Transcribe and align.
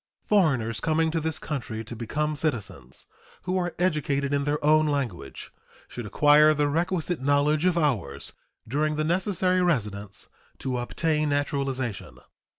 Foreigners 0.23 0.79
coming 0.79 1.11
to 1.11 1.21
this 1.21 1.37
country 1.37 1.83
to 1.83 1.95
become 1.95 2.35
citizens, 2.35 3.05
who 3.43 3.55
are 3.55 3.75
educated 3.77 4.33
in 4.33 4.45
their 4.45 4.57
own 4.65 4.87
language, 4.87 5.51
should 5.87 6.07
acquire 6.07 6.55
the 6.55 6.67
requisite 6.67 7.21
knowledge 7.21 7.65
of 7.67 7.77
ours 7.77 8.33
during 8.67 8.95
the 8.95 9.03
necessary 9.03 9.61
residence 9.61 10.27
to 10.57 10.79
obtain 10.79 11.29
naturalization. 11.29 12.17